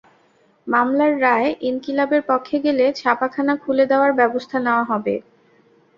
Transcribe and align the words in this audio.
মামলার 0.67 1.13
রায় 1.21 1.49
ইনকিলাবের 1.61 2.21
পক্ষে 2.29 2.57
গেলে 2.65 2.85
ছাপাখানা 2.95 3.53
খুলে 3.63 3.85
দেওয়ার 3.91 4.11
ব্যবস্থা 4.19 4.57
নেওয়া 4.59 4.83
হবে। 4.91 5.15